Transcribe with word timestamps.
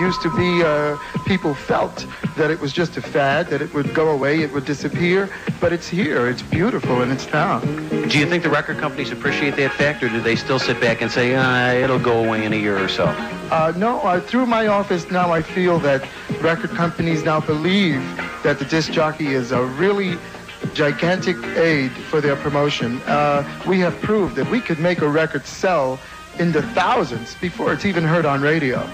used 0.00 0.22
to 0.22 0.34
be 0.34 0.62
uh, 0.64 0.96
people 1.26 1.54
felt 1.54 2.06
that 2.36 2.50
it 2.50 2.58
was 2.58 2.72
just 2.72 2.96
a 2.96 3.02
fad, 3.02 3.48
that 3.48 3.60
it 3.60 3.72
would 3.74 3.94
go 3.94 4.08
away, 4.08 4.40
it 4.40 4.50
would 4.52 4.64
disappear, 4.64 5.28
but 5.60 5.72
it's 5.72 5.86
here, 5.86 6.26
it's 6.26 6.42
beautiful, 6.42 7.02
and 7.02 7.12
it's 7.12 7.30
now. 7.32 7.60
Do 7.60 8.18
you 8.18 8.26
think 8.26 8.42
the 8.42 8.50
record 8.50 8.78
companies 8.78 9.12
appreciate 9.12 9.56
that 9.56 9.72
fact, 9.74 10.02
or 10.02 10.08
do 10.08 10.20
they 10.20 10.36
still 10.36 10.58
sit 10.58 10.80
back 10.80 11.02
and 11.02 11.10
say, 11.10 11.36
ah, 11.36 11.72
it'll 11.72 11.98
go 11.98 12.24
away 12.24 12.44
in 12.44 12.52
a 12.54 12.56
year 12.56 12.82
or 12.82 12.88
so? 12.88 13.04
Uh, 13.04 13.72
no, 13.76 14.00
uh, 14.00 14.20
through 14.20 14.46
my 14.46 14.68
office 14.68 15.10
now 15.10 15.32
I 15.32 15.42
feel 15.42 15.78
that 15.80 16.08
record 16.40 16.70
companies 16.70 17.22
now 17.22 17.40
believe 17.40 18.00
that 18.42 18.58
the 18.58 18.64
disc 18.64 18.92
jockey 18.92 19.28
is 19.28 19.52
a 19.52 19.64
really 19.64 20.16
gigantic 20.72 21.36
aid 21.56 21.90
for 21.90 22.20
their 22.20 22.36
promotion. 22.36 23.00
Uh, 23.02 23.44
we 23.66 23.78
have 23.80 24.00
proved 24.00 24.36
that 24.36 24.50
we 24.50 24.60
could 24.60 24.78
make 24.78 25.02
a 25.02 25.08
record 25.08 25.44
sell 25.44 25.98
in 26.38 26.52
the 26.52 26.62
thousands 26.74 27.34
before 27.40 27.72
it's 27.72 27.84
even 27.84 28.04
heard 28.04 28.24
on 28.24 28.40
radio. 28.40 28.88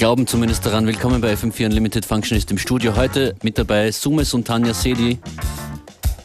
Glauben 0.00 0.26
zumindest 0.26 0.64
daran. 0.64 0.86
Willkommen 0.86 1.20
bei 1.20 1.34
FM4 1.34 1.66
Unlimited 1.66 2.06
Functionist 2.06 2.50
im 2.50 2.56
Studio. 2.56 2.96
Heute 2.96 3.34
mit 3.42 3.58
dabei 3.58 3.92
Sumes 3.92 4.32
und 4.32 4.46
Tanja 4.46 4.72
Sedi. 4.72 5.18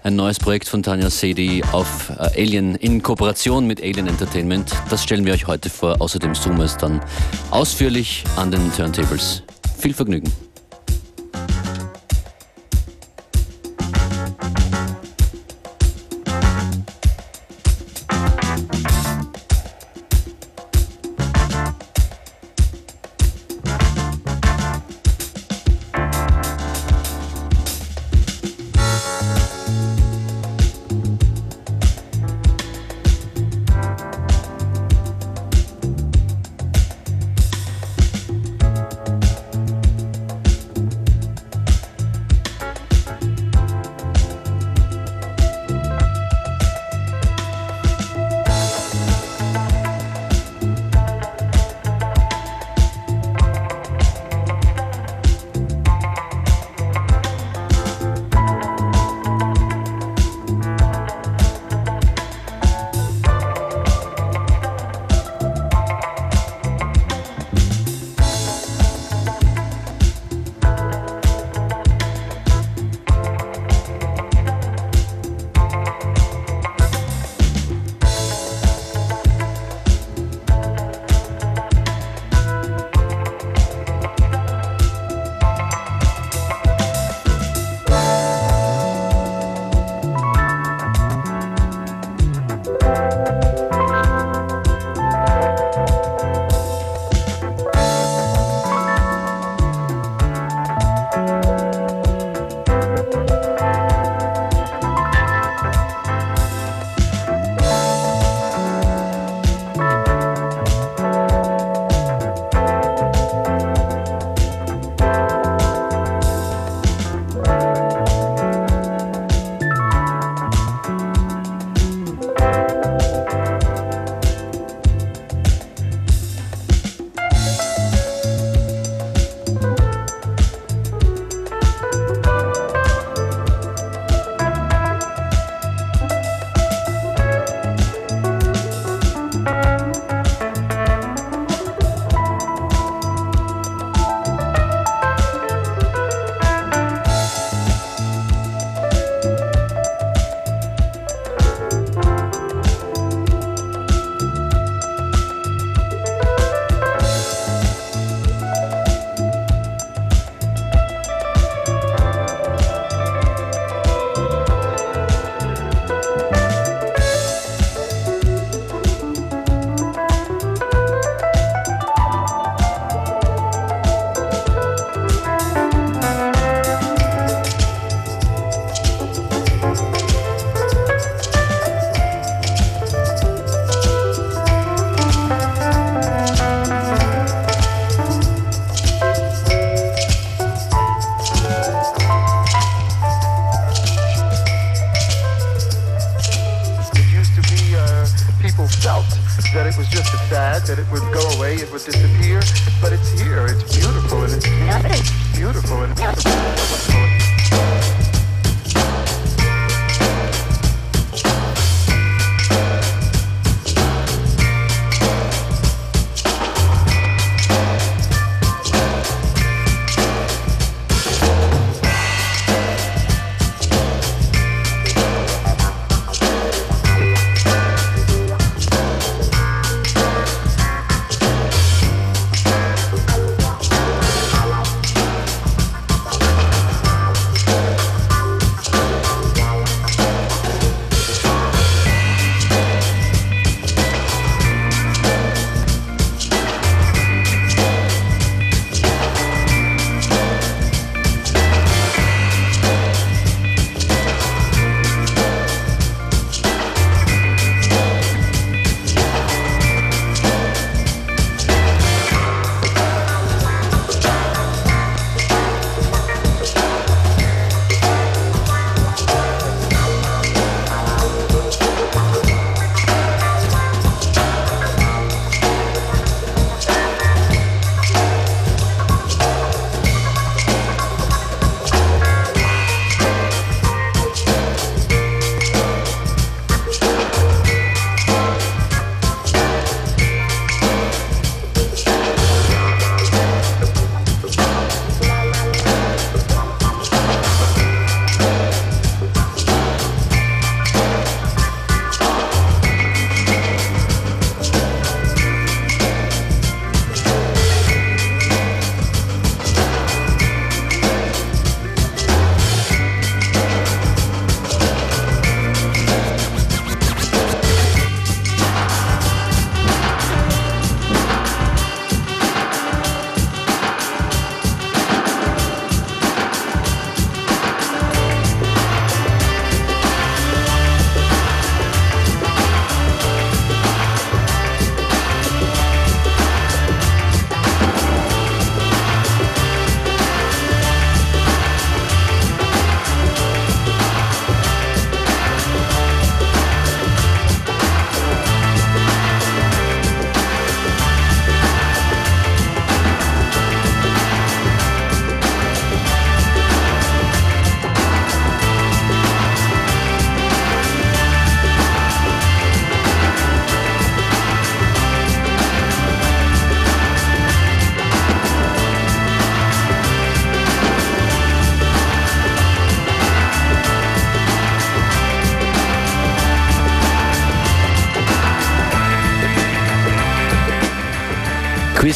Ein 0.02 0.16
neues 0.16 0.40
Projekt 0.40 0.70
von 0.70 0.82
Tanja 0.82 1.10
Sedi 1.10 1.62
auf 1.74 2.10
äh, 2.10 2.42
Alien 2.42 2.76
in 2.76 3.04
Kooperation 3.04 3.68
mit 3.68 3.82
Alien 3.82 4.08
Entertainment. 4.08 4.72
Das 4.90 5.04
stellen 5.04 5.26
wir 5.26 5.34
euch 5.34 5.48
heute 5.48 5.70
vor. 5.70 6.00
Außerdem 6.00 6.36
Sumes 6.36 6.78
dann 6.78 7.02
ausführlich 7.52 8.24
an 8.38 8.50
den 8.50 8.72
Turntables. 8.72 9.44
Viel 9.78 9.94
Vergnügen. 9.94 10.32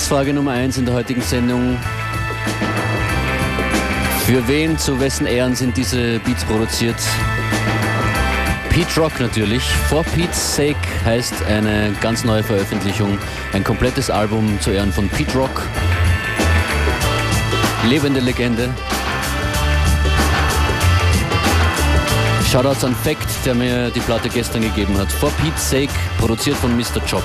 Quizfrage 0.10 0.34
Nummer 0.34 0.54
1 0.54 0.80
in 0.80 0.86
der 0.86 0.96
heutigen 0.96 1.22
Sendung. 1.22 1.78
Für 4.26 4.48
wen, 4.48 4.76
zu 4.76 5.00
wessen 5.00 5.28
Ehren 5.28 5.54
sind 5.54 5.78
diese 5.78 6.18
Beats 6.22 6.44
produziert? 6.46 6.96
Pete 8.70 9.00
Rock 9.00 9.20
natürlich. 9.20 9.62
For 9.88 10.04
Pete's 10.04 10.56
Sake 10.56 10.80
heißt 11.06 11.44
eine 11.44 11.94
ganz 12.02 12.24
neue 12.24 12.42
Veröffentlichung. 12.42 13.20
Ein 13.54 13.64
komplettes 13.64 14.10
Album 14.10 14.60
zu 14.62 14.72
Ehren 14.72 14.92
von 14.92 15.08
Pete 15.10 15.38
Rock. 15.38 15.62
Lebende 17.88 18.20
Legende. 18.20 18.68
Shoutouts 22.52 22.84
an 22.84 22.96
Fact, 22.96 23.28
der 23.46 23.54
mir 23.54 23.92
die 23.92 24.00
Platte 24.00 24.30
gestern 24.30 24.64
gegeben 24.64 24.98
hat. 24.98 25.12
For 25.12 25.30
Pete's 25.34 25.70
Sake, 25.70 25.94
produziert 26.18 26.58
von 26.58 26.76
Mr. 26.76 27.00
Chop. 27.08 27.22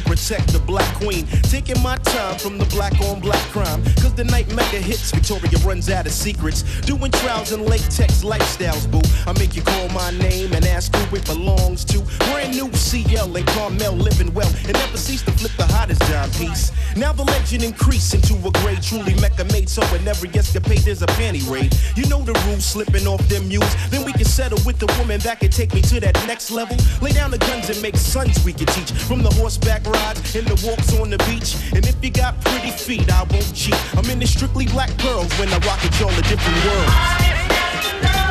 Protect 0.00 0.52
the 0.52 0.58
black 0.58 0.87
queen. 0.98 1.26
Taking 1.44 1.80
my 1.82 1.96
time 1.96 2.38
from 2.38 2.58
the 2.58 2.64
black 2.66 2.98
on 3.00 3.20
black 3.20 3.42
crime. 3.50 3.82
Cause 4.02 4.14
the 4.14 4.24
night 4.24 4.48
mega 4.54 4.78
hits, 4.78 5.10
Victoria 5.10 5.58
runs 5.64 5.88
out 5.90 6.06
of 6.06 6.12
secrets. 6.12 6.62
Doing 6.82 7.10
trials 7.12 7.52
and 7.52 7.64
latex 7.64 8.22
lifestyles, 8.24 8.90
boo. 8.90 9.00
I 9.26 9.32
make 9.38 9.54
you 9.56 9.62
call 9.62 9.88
my 9.90 10.10
name 10.10 10.52
and 10.52 10.64
ask 10.66 10.94
who 10.94 11.16
it 11.16 11.24
belongs 11.26 11.84
to. 11.86 12.00
Brand 12.30 12.54
new 12.54 12.72
CL 12.72 13.36
and 13.36 13.46
Carmel 13.48 13.94
living 13.94 14.32
well. 14.34 14.52
And 14.64 14.74
never 14.74 14.96
cease 14.96 15.22
to 15.22 15.32
flip 15.32 15.52
the 15.56 15.66
hottest 15.66 16.00
dime 16.02 16.30
piece. 16.32 16.72
Now 16.96 17.12
the 17.12 17.24
legend 17.24 17.62
increased 17.62 18.14
into 18.14 18.34
a 18.46 18.50
grade 18.62 18.82
truly 18.82 19.14
mecca 19.20 19.44
made. 19.52 19.68
So 19.68 19.82
in 19.94 20.06
every 20.06 20.30
escapade, 20.30 20.80
there's 20.80 21.02
a 21.02 21.06
panty 21.18 21.48
raid. 21.50 21.74
You 21.96 22.06
know 22.06 22.22
the 22.22 22.34
rules, 22.46 22.64
slipping 22.64 23.06
off 23.06 23.26
them 23.28 23.48
mules. 23.48 23.74
Then 23.90 24.04
we 24.04 24.12
can 24.12 24.24
settle 24.24 24.58
with 24.66 24.78
the 24.78 24.86
woman 24.98 25.20
that 25.20 25.40
can 25.40 25.50
take 25.50 25.74
me 25.74 25.82
to 25.82 26.00
that 26.00 26.14
next 26.26 26.50
level. 26.50 26.76
Lay 27.00 27.12
down 27.12 27.30
the 27.30 27.38
guns 27.38 27.70
and 27.70 27.80
make 27.82 27.96
sons 27.96 28.44
we 28.44 28.52
can 28.52 28.66
teach. 28.66 28.90
From 28.92 29.22
the 29.22 29.30
horseback 29.30 29.86
rides 29.86 30.34
and 30.34 30.46
the 30.46 30.66
walks 30.66 30.87
on 30.94 31.10
the 31.10 31.18
beach. 31.18 31.56
And 31.74 31.86
if 31.86 32.02
you 32.02 32.10
got 32.10 32.40
pretty 32.44 32.70
feet, 32.70 33.10
I 33.10 33.24
won't 33.24 33.54
cheat. 33.54 33.76
I'm 33.96 34.08
in 34.10 34.18
the 34.18 34.26
strictly 34.26 34.66
black 34.66 34.96
pearls 34.98 35.32
when 35.38 35.48
I 35.48 35.58
rock 35.58 35.84
it, 35.84 35.98
y'all 36.00 36.10
a 36.10 36.22
different 36.22 36.64
world. 36.64 38.27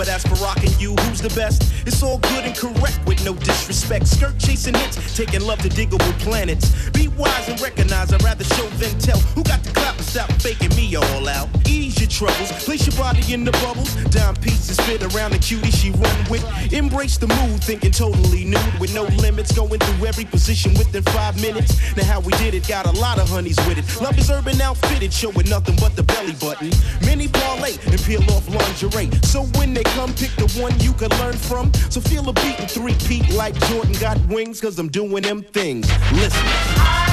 But 0.00 0.08
as 0.08 0.22
for 0.22 0.34
rocking 0.36 0.72
you, 0.78 0.94
who's 0.94 1.20
the 1.20 1.28
best? 1.38 1.62
It's 1.86 2.02
all 2.02 2.16
good 2.20 2.46
and 2.46 2.56
correct 2.56 3.00
with 3.06 3.22
no 3.22 3.34
disrespect. 3.34 4.06
Skirt 4.06 4.38
chasing 4.38 4.72
hits, 4.72 5.14
taking 5.14 5.42
love 5.42 5.58
to 5.58 5.68
Digable 5.68 6.18
Planets. 6.20 6.88
Be 6.88 7.08
wise 7.08 7.50
and 7.50 7.60
recognize, 7.60 8.10
I'd 8.10 8.22
rather 8.22 8.44
show 8.44 8.66
than 8.78 8.98
tell. 8.98 9.18
Who 9.34 9.42
got 9.42 9.62
the 9.62 9.72
clap 9.72 9.98
and 9.98 10.06
stop 10.06 10.32
faking 10.40 10.74
me 10.74 10.96
all 10.96 11.28
out? 11.28 11.59
Troubles, 12.20 12.52
place 12.64 12.86
your 12.86 12.94
body 12.96 13.32
in 13.32 13.44
the 13.44 13.52
bubbles. 13.64 13.94
Dime 14.12 14.36
pieces 14.36 14.78
fit 14.80 15.02
around 15.14 15.32
the 15.32 15.38
cutie 15.38 15.70
she 15.70 15.90
run 15.90 16.18
with. 16.28 16.44
Embrace 16.70 17.16
the 17.16 17.26
mood, 17.26 17.64
thinking 17.64 17.92
totally 17.92 18.44
nude 18.44 18.78
with 18.78 18.94
no 18.94 19.04
limits. 19.24 19.52
Going 19.52 19.80
through 19.80 20.06
every 20.06 20.26
position 20.26 20.74
within 20.74 21.02
five 21.02 21.40
minutes. 21.40 21.80
Now 21.96 22.04
how 22.04 22.20
we 22.20 22.34
did 22.34 22.52
it, 22.52 22.68
got 22.68 22.84
a 22.84 22.90
lot 23.00 23.18
of 23.18 23.30
honeys 23.30 23.56
with 23.66 23.78
it. 23.78 24.02
Love 24.02 24.18
is 24.18 24.30
urban 24.30 24.60
outfitted, 24.60 25.14
showing 25.14 25.48
nothing 25.48 25.76
but 25.76 25.96
the 25.96 26.02
belly 26.02 26.34
button. 26.34 26.68
Many 27.06 27.26
parlay 27.26 27.78
and 27.86 27.98
peel 28.02 28.22
off 28.32 28.46
lingerie. 28.50 29.08
So 29.22 29.44
when 29.56 29.72
they 29.72 29.84
come, 29.96 30.12
pick 30.12 30.36
the 30.36 30.60
one 30.60 30.78
you 30.78 30.92
can 30.92 31.08
learn 31.20 31.38
from. 31.38 31.72
So 31.88 32.02
feel 32.02 32.28
a 32.28 32.34
beat 32.34 32.60
and 32.60 32.70
three 32.70 32.96
peat 33.08 33.30
like 33.30 33.54
Jordan 33.68 33.94
got 33.94 34.18
wings, 34.26 34.60
cause 34.60 34.78
I'm 34.78 34.90
doing 34.90 35.22
them 35.22 35.42
things. 35.42 35.88
Listen. 36.12 37.09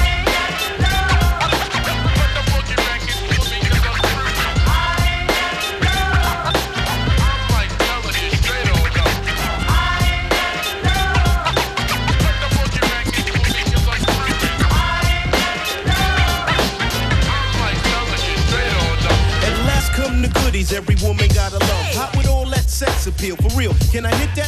Can 23.98 24.06
I 24.06 24.14
hit 24.14 24.32
that? 24.36 24.47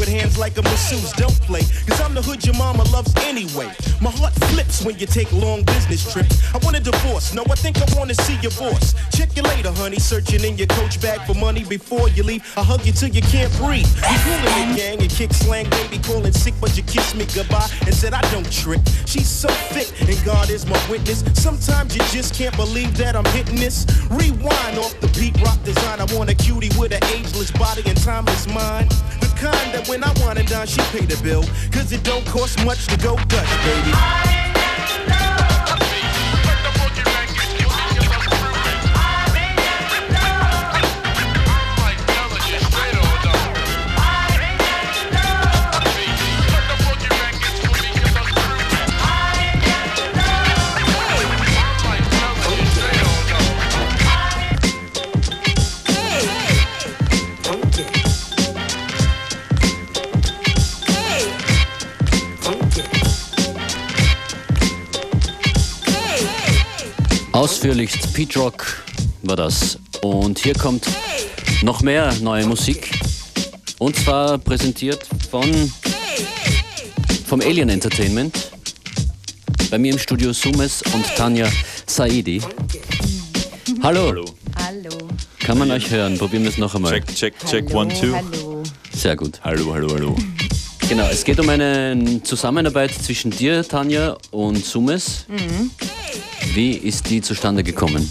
With 0.00 0.08
hands 0.08 0.38
like 0.38 0.56
a 0.56 0.62
masseuse. 0.62 1.12
Don't 1.12 1.38
play, 1.42 1.60
cause 1.86 2.00
I'm 2.00 2.14
the 2.14 2.22
hood 2.22 2.44
your 2.44 2.56
mama 2.56 2.84
loves 2.84 3.14
anyway. 3.28 3.70
My 4.00 4.10
heart 4.10 4.32
flips 4.48 4.82
when 4.82 4.98
you 4.98 5.06
take 5.06 5.30
long 5.30 5.62
business 5.62 6.10
trips. 6.10 6.40
I 6.54 6.58
want 6.64 6.76
a 6.76 6.80
divorce, 6.80 7.34
no, 7.34 7.44
I 7.50 7.54
think 7.54 7.76
I 7.76 7.86
wanna 7.94 8.14
see 8.14 8.36
your 8.40 8.52
boss. 8.52 8.94
Check 9.12 9.36
you 9.36 9.42
later, 9.42 9.70
honey. 9.70 9.98
Searching 9.98 10.42
in 10.42 10.56
your 10.56 10.68
coach 10.68 11.00
bag 11.02 11.20
for 11.26 11.34
money 11.34 11.64
before 11.64 12.08
you 12.08 12.22
leave. 12.22 12.42
I 12.56 12.62
hug 12.62 12.86
you 12.86 12.92
till 12.92 13.10
you 13.10 13.20
can't 13.20 13.52
breathe. 13.58 13.86
You 14.08 14.16
fooling 14.24 14.72
the 14.72 14.76
gang 14.80 15.02
and 15.02 15.10
kick 15.10 15.34
slang, 15.34 15.68
baby, 15.68 15.98
calling 15.98 16.32
sick, 16.32 16.54
but 16.60 16.74
you 16.76 16.82
kiss 16.84 17.14
me 17.14 17.26
goodbye 17.34 17.68
and 17.84 17.94
said 17.94 18.14
I 18.14 18.22
don't 18.32 18.50
trick. 18.50 18.80
She's 19.04 19.28
so 19.28 19.48
thick, 19.74 19.92
and 20.08 20.16
God 20.24 20.48
is 20.48 20.64
my 20.64 20.80
witness. 20.88 21.22
Sometimes 21.34 21.94
you 21.94 22.02
just 22.08 22.34
can't 22.34 22.56
believe 22.56 22.96
that 22.96 23.14
I'm 23.14 23.28
hitting 23.36 23.56
this. 23.56 23.84
Rewind 24.08 24.78
off 24.78 24.98
the 25.00 25.08
beat, 25.20 25.38
rock 25.42 25.62
design. 25.62 26.00
I 26.00 26.06
want 26.16 26.30
a 26.30 26.34
cutie 26.34 26.70
with 26.78 26.92
an 26.92 27.04
ageless 27.12 27.50
body 27.50 27.82
and 27.84 28.00
timeless 28.00 28.48
mind. 28.48 28.90
Kind 29.40 29.72
that 29.72 29.88
when 29.88 30.04
I 30.04 30.12
want 30.20 30.38
it 30.38 30.48
down, 30.48 30.66
she 30.66 30.82
pay 30.92 31.06
the 31.06 31.18
bill. 31.22 31.42
Cause 31.72 31.92
it 31.92 32.04
don't 32.04 32.26
cost 32.26 32.62
much 32.62 32.86
to 32.88 32.96
go 32.98 33.16
Dutch, 33.16 33.48
baby. 33.64 35.19
Ausführlichst 67.70 68.12
Pete 68.14 68.36
Rock 68.40 68.82
war 69.22 69.36
das. 69.36 69.78
Und 70.02 70.40
hier 70.40 70.54
kommt 70.54 70.88
noch 71.62 71.82
mehr 71.82 72.12
neue 72.20 72.44
Musik. 72.44 72.90
Und 73.78 73.94
zwar 73.94 74.38
präsentiert 74.38 75.06
von 75.30 75.72
vom 77.26 77.40
Alien 77.40 77.68
Entertainment. 77.68 78.50
Bei 79.70 79.78
mir 79.78 79.92
im 79.92 80.00
Studio 80.00 80.32
Sumes 80.32 80.82
und 80.92 81.06
Tanja 81.14 81.48
Saidi. 81.86 82.42
Hallo. 83.84 84.08
Hallo. 84.08 84.24
Hallo. 84.56 84.98
Kann 85.38 85.56
man 85.56 85.70
euch 85.70 85.92
hören? 85.92 86.18
Probieren 86.18 86.42
wir 86.42 86.50
es 86.50 86.58
noch 86.58 86.74
einmal. 86.74 86.94
Check, 86.94 87.14
check, 87.14 87.34
check, 87.46 87.68
hallo, 87.68 87.82
one, 87.82 87.94
two. 87.94 88.12
Hallo. 88.12 88.64
Sehr 88.92 89.14
gut. 89.14 89.40
Hallo, 89.44 89.72
hallo, 89.72 89.94
hallo. 89.94 90.16
Genau, 90.88 91.06
es 91.06 91.22
geht 91.22 91.38
um 91.38 91.48
eine 91.48 92.20
Zusammenarbeit 92.24 92.90
zwischen 92.90 93.30
dir, 93.30 93.62
Tanja, 93.62 94.16
und 94.32 94.64
Sumes. 94.64 95.24
Mhm. 95.28 95.70
Wie 96.52 96.72
ist 96.72 97.08
die 97.08 97.20
zustande 97.20 97.62
gekommen? 97.62 98.10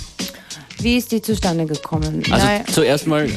Wie 0.79 0.95
ist 0.95 1.11
die 1.11 1.21
zustande 1.21 1.65
gekommen? 1.65 2.23
Also 2.31 2.45
Nein, 2.45 2.63
zuerst 2.71 3.05
mal, 3.05 3.29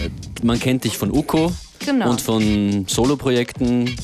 man 0.45 0.61
kennt 0.61 0.85
dich 0.85 0.97
von 0.97 1.11
UCO 1.11 1.53
Genau. 1.85 2.07
Mhm. 2.07 2.11
und 2.13 2.21
von 2.21 2.85
Soloprojekten. 2.89 3.95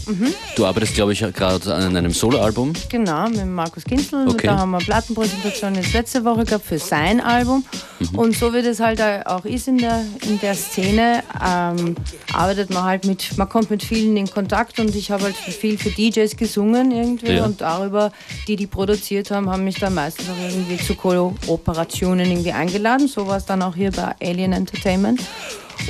Du 0.57 0.67
arbeitest, 0.67 0.95
glaube 0.95 1.13
ich, 1.13 1.21
gerade 1.21 1.75
an 1.75 1.97
einem 1.97 2.13
Soloalbum. 2.13 2.73
genau, 2.89 3.29
mit 3.29 3.47
Markus 3.47 3.85
Kinzel. 3.85 4.27
Okay. 4.29 4.47
Da 4.49 4.59
haben 4.59 4.71
wir 4.73 4.79
Plattenpräsentation 4.79 5.75
jetzt 5.77 5.93
letzte 5.93 6.25
Woche 6.25 6.45
gehabt 6.45 6.65
für 6.67 6.79
sein 6.79 7.21
Album. 7.21 7.65
Mhm. 8.01 8.19
Und 8.19 8.37
so 8.37 8.53
wie 8.55 8.63
das 8.63 8.81
halt 8.81 9.01
auch 9.27 9.45
ist 9.45 9.69
in 9.69 9.79
der, 9.79 10.03
in 10.27 10.39
der 10.41 10.55
Szene, 10.55 11.23
ähm, 11.45 11.95
arbeitet 12.33 12.71
man 12.71 12.85
halt 12.85 13.05
mit, 13.07 13.37
man 13.39 13.49
kommt 13.49 13.71
mit 13.71 13.83
vielen 13.83 14.17
in 14.17 14.29
Kontakt 14.31 14.79
und 14.81 14.95
ich 14.95 15.11
habe 15.11 15.25
halt 15.25 15.37
viel 15.37 15.79
für 15.79 15.91
DJs 15.91 16.37
gesungen 16.37 16.91
irgendwie 16.91 17.33
Ja. 17.33 17.45
und 17.45 17.61
darüber, 17.61 18.13
die 18.47 18.57
die 18.57 18.67
produziert 18.67 19.31
haben, 19.31 19.49
haben 19.51 19.65
mich 19.65 19.79
dann 19.79 19.95
meistens 19.95 20.27
auch 20.29 20.43
irgendwie 20.51 20.77
zu 20.79 20.95
Kooperationen 20.95 22.31
irgendwie 22.31 22.53
eingeladen. 22.53 23.09
So 23.09 23.27
war 23.27 23.37
es 23.37 23.45
dann 23.47 23.63
auch 23.63 23.75
hier 23.75 23.91
bei 23.93 24.15
Alien 24.21 24.53
Entertainment. 24.53 25.21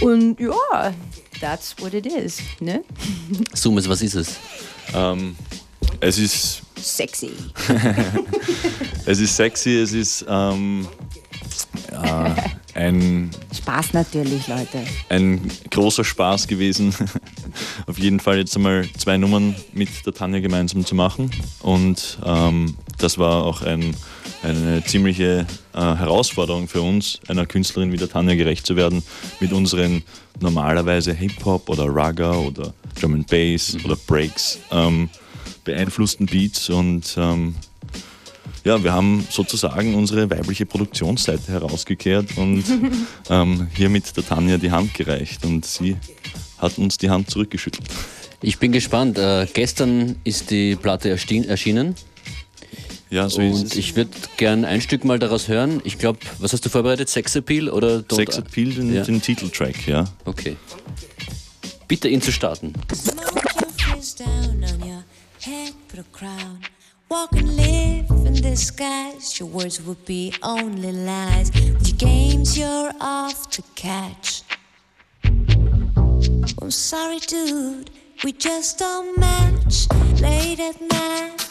Und 0.02 0.38
ja, 0.38 0.92
that's 1.40 1.74
what 1.80 1.94
it 1.94 2.06
is, 2.06 2.40
ne? 2.60 2.82
Sumes, 3.54 3.88
was 3.88 4.02
ist 4.02 4.14
es? 4.14 4.36
Ähm, 4.94 5.36
es, 6.00 6.18
ist, 6.18 6.62
Sexy. 6.76 7.30
es 9.06 9.18
ist 9.18 9.36
sexy, 9.36 9.76
es 9.78 9.92
ist 9.92 10.24
ähm, 10.28 10.86
ja, 11.90 12.36
ein, 12.74 13.30
Spaß 13.56 13.92
natürlich, 13.92 14.46
Leute. 14.46 14.84
ein 15.08 15.50
großer 15.70 16.04
Spaß 16.04 16.46
gewesen. 16.46 16.94
Auf 17.86 17.98
jeden 17.98 18.20
Fall 18.20 18.38
jetzt 18.38 18.56
einmal 18.56 18.88
zwei 18.96 19.16
Nummern 19.16 19.56
mit 19.72 19.88
der 20.06 20.12
Tanja 20.12 20.40
gemeinsam 20.40 20.84
zu 20.84 20.94
machen. 20.94 21.30
Und 21.60 22.18
ähm, 22.24 22.76
das 22.98 23.18
war 23.18 23.44
auch 23.44 23.62
ein, 23.62 23.94
eine 24.42 24.84
ziemliche 24.84 25.46
äh, 25.74 25.78
Herausforderung 25.78 26.68
für 26.68 26.82
uns, 26.82 27.20
einer 27.28 27.46
Künstlerin 27.46 27.92
wie 27.92 27.96
der 27.96 28.08
Tanja 28.08 28.34
gerecht 28.34 28.66
zu 28.66 28.76
werden, 28.76 29.02
mit 29.40 29.52
unseren 29.52 30.02
normalerweise 30.40 31.12
Hip-Hop 31.12 31.68
oder 31.68 31.86
Raga 31.86 32.32
oder 32.32 32.72
Drum 33.00 33.14
and 33.14 33.26
Bass 33.28 33.76
oder 33.84 33.96
Breaks 34.06 34.58
ähm, 34.70 35.08
beeinflussten 35.64 36.26
Beats. 36.26 36.70
Und 36.70 37.16
ähm, 37.16 37.54
ja, 38.64 38.82
wir 38.82 38.92
haben 38.92 39.26
sozusagen 39.30 39.94
unsere 39.94 40.30
weibliche 40.30 40.66
Produktionsseite 40.66 41.52
herausgekehrt 41.52 42.36
und 42.36 42.64
ähm, 43.30 43.68
hier 43.74 43.88
mit 43.88 44.16
der 44.16 44.26
Tanja 44.26 44.58
die 44.58 44.70
Hand 44.70 44.94
gereicht 44.94 45.44
und 45.44 45.64
sie 45.64 45.96
hat 46.58 46.78
uns 46.78 46.98
die 46.98 47.10
Hand 47.10 47.30
zurückgeschüttelt. 47.30 47.88
Ich 48.40 48.58
bin 48.58 48.70
gespannt. 48.70 49.18
Äh, 49.18 49.46
gestern 49.52 50.16
ist 50.22 50.50
die 50.50 50.76
Platte 50.76 51.08
erschien- 51.10 51.48
erschienen 51.48 51.96
Ja, 53.10 53.28
so 53.28 53.40
ist 53.40 53.60
und 53.60 53.66
es. 53.72 53.76
ich 53.76 53.96
würde 53.96 54.10
gern 54.36 54.64
ein 54.64 54.80
Stück 54.80 55.04
mal 55.04 55.18
daraus 55.18 55.48
hören. 55.48 55.80
Ich 55.84 55.98
glaube, 55.98 56.18
was 56.38 56.52
hast 56.52 56.64
du 56.64 56.68
vorbereitet? 56.68 57.08
Sex 57.08 57.34
Appeal 57.36 57.68
oder 57.70 57.98
Don't 58.00 58.16
Sex 58.16 58.36
Appeal, 58.38 58.74
den, 58.74 58.94
Ja. 58.94 59.02
den 59.02 59.22
Titeltrack, 59.22 59.86
ja. 59.86 60.04
Okay. 60.26 60.56
Bitte 61.86 62.08
ihn 62.08 62.20
zu 62.20 62.32
starten. 62.32 62.74
Smoke 62.94 63.18
your 63.62 63.94
face 63.96 64.14
down 64.14 64.62
on 64.62 64.80
your 64.86 65.02
head, 65.40 65.72
put 65.88 66.00
a 66.00 66.04
crown. 66.12 66.58
Walk 67.08 67.32
and 67.32 67.56
live 67.56 68.04
in 68.26 68.34
disguise. 68.34 69.40
Your 69.40 69.48
words 69.50 69.80
would 69.86 70.04
be 70.04 70.30
only 70.42 70.92
lies. 70.92 71.50
With 71.54 71.88
your 71.88 71.96
games, 71.96 72.54
you're 72.58 72.90
off 73.00 73.48
to 73.50 73.62
catch. 73.74 74.42
I'm 76.60 76.70
sorry, 76.70 77.18
dude, 77.20 77.88
we 78.24 78.32
just 78.32 78.78
don't 78.78 79.16
match. 79.18 79.86
Late 80.20 80.60
at 80.60 80.78
night, 80.82 81.46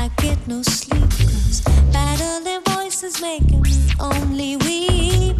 I 0.00 0.08
get 0.16 0.38
no 0.48 0.62
sleep. 0.62 1.10
Cause 1.10 1.60
battling 1.92 2.62
voices 2.64 3.20
making 3.20 3.60
me 3.60 3.76
only 4.00 4.56
weep. 4.56 5.36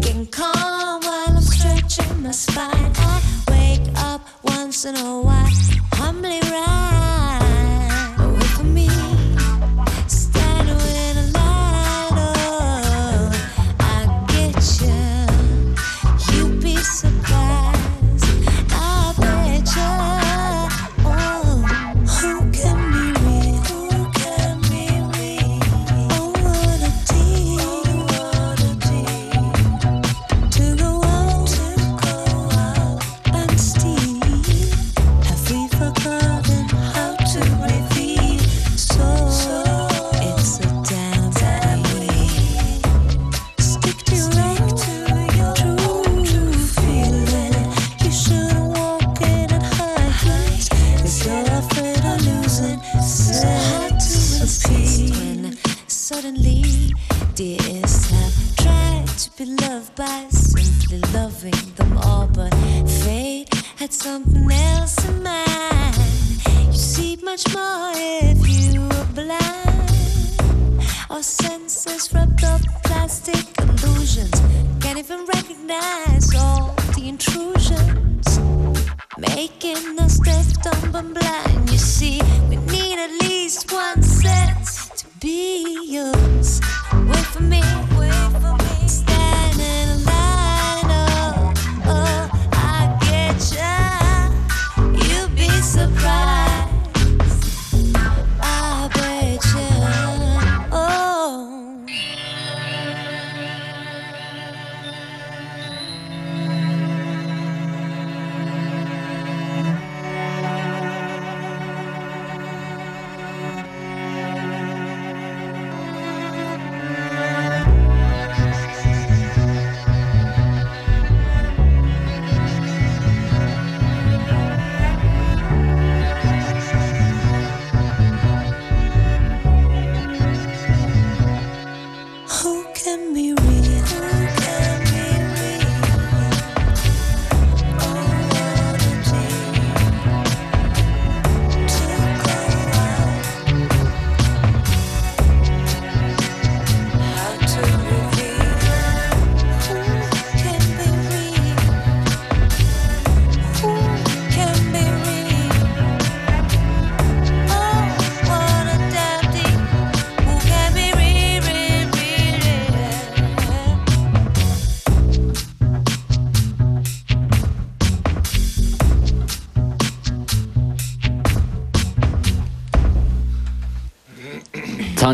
Getting 0.00 0.26
calm 0.26 1.00
while 1.00 1.36
I'm 1.36 1.40
stretching 1.40 2.20
my 2.20 2.32
spine. 2.32 2.92
I 2.96 3.22
wake 3.48 3.88
up 3.98 4.20
once 4.42 4.84
in 4.84 4.96
a 4.96 5.20
while, 5.20 5.48
humbly 5.92 6.40
rise. 6.40 7.13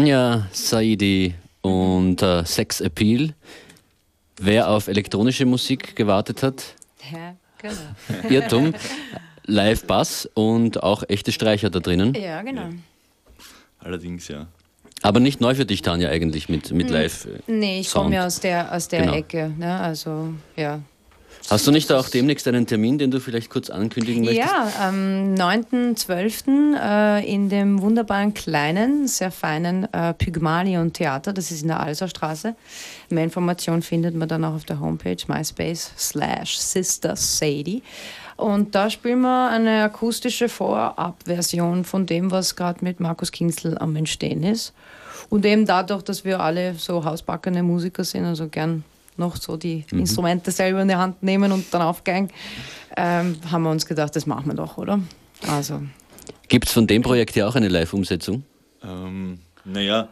Tanja 0.01 0.47
Saidi 0.51 1.35
und 1.61 2.23
äh, 2.23 2.43
Sex 2.47 2.81
Appeal. 2.81 3.35
Wer 4.41 4.71
auf 4.71 4.89
elektronische 4.89 5.45
Musik 5.45 5.95
gewartet 5.95 6.43
hat, 6.43 6.75
Ja, 7.13 7.35
genau. 7.59 8.31
Irrtum. 8.35 8.73
Live 9.45 9.85
Bass 9.87 10.27
und 10.33 10.83
auch 10.83 11.03
echte 11.07 11.33
Streicher 11.33 11.69
da 11.69 11.81
drinnen. 11.81 12.15
Ja, 12.15 12.41
genau. 12.41 12.71
Allerdings, 13.79 14.29
ja. 14.29 14.47
Aber 15.03 15.21
nicht 15.21 15.43
neu 15.43 15.55
für 15.55 15.67
dich, 15.67 15.83
Tanja, 15.83 16.09
eigentlich 16.09 16.49
mit, 16.49 16.73
mit 16.73 16.89
Live. 16.89 17.27
äh, 17.27 17.39
Nee, 17.47 17.81
ich 17.81 17.91
komme 17.91 18.15
ja 18.15 18.25
aus 18.25 18.41
der, 18.41 18.73
aus 18.75 18.89
der 18.89 19.03
Genau. 19.03 19.13
Ecke. 19.17 19.53
Ne? 19.59 19.81
Also, 19.81 20.33
ja. 20.57 20.81
Hast 21.49 21.67
du 21.67 21.71
nicht 21.71 21.91
auch 21.93 22.09
demnächst 22.09 22.47
einen 22.47 22.67
Termin, 22.67 22.99
den 22.99 23.11
du 23.11 23.19
vielleicht 23.19 23.51
kurz 23.51 23.71
ankündigen 23.71 24.25
möchtest? 24.25 24.49
Ja, 24.49 24.73
am 24.87 25.35
9.12. 25.35 26.77
Äh, 26.79 27.33
in 27.33 27.49
dem 27.49 27.81
wunderbaren 27.81 28.35
kleinen, 28.35 29.09
sehr 29.09 29.31
feinen 29.31 29.93
äh, 29.93 30.15
Pygmalion 30.15 30.93
Theater, 30.93 31.33
das 31.33 31.51
ist 31.51 31.63
in 31.63 31.69
der 31.69 31.81
Alserstraße. 31.81 32.55
Mehr 33.09 33.25
Informationen 33.25 33.83
findet 33.83 34.15
man 34.15 34.29
dann 34.29 34.45
auch 34.45 34.55
auf 34.55 34.65
der 34.65 34.81
Homepage 34.81 35.17
myspace 35.27 35.93
slash 35.97 36.59
Sister 36.59 37.17
Sadie. 37.17 37.83
Und 38.37 38.75
da 38.75 38.89
spielen 38.89 39.21
wir 39.21 39.51
eine 39.51 39.83
akustische 39.83 40.49
Vorabversion 40.49 41.85
von 41.85 42.07
dem, 42.07 42.31
was 42.31 42.57
gerade 42.57 42.83
mit 42.83 42.99
Markus 42.99 43.33
Kingsel 43.33 43.77
am 43.77 43.97
Entstehen 43.97 44.43
ist. 44.43 44.73
Und 45.29 45.45
eben 45.45 45.67
dadurch, 45.67 46.03
dass 46.03 46.25
wir 46.25 46.41
alle 46.41 46.75
so 46.75 47.05
hausbackene 47.05 47.63
Musiker 47.63 48.03
sind, 48.03 48.25
also 48.25 48.49
gern 48.49 48.85
noch 49.17 49.37
so 49.37 49.57
die 49.57 49.85
Instrumente 49.93 50.51
selber 50.51 50.83
in 50.83 50.89
die 50.89 50.95
Hand 50.97 51.23
nehmen 51.23 51.53
und 51.53 51.67
dann 51.73 51.83
aufgehen, 51.83 52.31
ähm, 52.97 53.37
haben 53.51 53.63
wir 53.63 53.71
uns 53.71 53.87
gedacht, 53.87 54.15
das 54.17 54.27
machen 54.27 54.47
wir 54.47 54.55
doch, 54.55 54.79
oder? 54.79 55.01
Also, 55.49 55.81
Gibt 56.49 56.67
es 56.67 56.73
von 56.73 56.87
dem 56.87 57.03
Projekt 57.03 57.37
ja 57.37 57.47
auch 57.47 57.55
eine 57.55 57.69
Live-Umsetzung? 57.69 58.43
Ähm, 58.83 59.39
naja, 59.65 60.09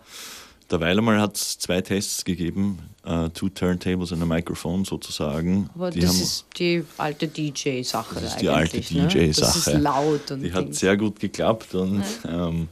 derweil 0.71 0.97
einmal 0.99 1.21
hat 1.21 1.37
es 1.37 1.59
zwei 1.59 1.81
Tests 1.81 2.25
gegeben, 2.25 2.79
äh, 3.05 3.29
two 3.31 3.49
Turntables 3.49 4.13
und 4.13 4.23
ein 4.23 4.29
Mikrofon 4.29 4.85
sozusagen. 4.85 5.69
aber 5.75 5.91
die 5.91 6.01
das 6.01 6.11
haben, 6.11 6.23
ist 6.23 6.47
die 6.59 6.85
alte 6.99 7.27
DJ-Sache. 7.29 8.15
das 8.17 8.25
ist 8.25 8.41
die 8.41 8.49
alte 8.49 8.77
eigentlich, 8.77 8.91
ne? 8.93 9.09
DJ-Sache. 9.09 9.47
Das 9.47 9.67
ist 9.67 9.81
laut 9.81 10.31
und 10.31 10.43
Die 10.43 10.53
hat 10.53 10.67
Ding. 10.67 10.73
sehr 10.75 10.97
gut 10.97 11.19
geklappt 11.19 11.75
und 11.75 12.05
ähm, 12.29 12.69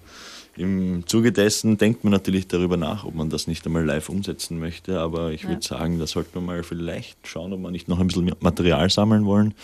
im 0.57 1.07
Zuge 1.07 1.33
dessen 1.33 1.79
denkt 1.79 2.05
man 2.05 2.12
natürlich 2.12 2.49
darüber 2.49 2.77
nach, 2.77 3.05
ob 3.05 3.14
man 3.14 3.31
das 3.31 3.47
nicht 3.47 3.66
einmal 3.66 3.85
live 3.85 4.09
umsetzen 4.09 4.59
möchte. 4.59 5.01
Aber 5.01 5.33
ich 5.33 5.47
würde 5.47 5.64
sagen, 5.64 5.99
da 5.99 6.07
sollte 6.07 6.31
man 6.35 6.47
mal 6.47 6.62
vielleicht 6.62 7.19
schauen, 7.27 7.53
ob 7.53 7.61
wir 7.61 7.71
nicht 7.71 7.88
noch 7.88 8.01
ein 8.01 8.07
bisschen 8.07 8.33
Material 8.40 8.88
sammeln 8.90 9.27
wollen. 9.27 9.55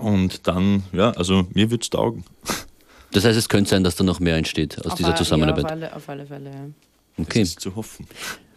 Und 0.00 0.46
dann, 0.46 0.84
ja, 0.92 1.10
also 1.12 1.46
mir 1.54 1.70
würde 1.70 1.82
es 1.82 1.90
taugen. 1.90 2.24
Das 3.12 3.24
heißt, 3.24 3.38
es 3.38 3.48
könnte 3.48 3.70
sein, 3.70 3.84
dass 3.84 3.96
da 3.96 4.04
noch 4.04 4.20
mehr 4.20 4.36
entsteht 4.36 4.78
aus 4.78 4.92
Auf 4.92 4.94
dieser 4.94 5.16
Zusammenarbeit. 5.16 5.64
Ja, 5.64 5.68
auf, 5.68 5.72
alle, 5.72 5.96
auf 5.96 6.08
alle 6.08 6.26
Fälle, 6.26 6.50
ja. 6.50 6.66
Okay. 7.16 7.40
Es 7.40 7.50
ist 7.50 7.60
zu 7.60 7.74
hoffen. 7.74 8.06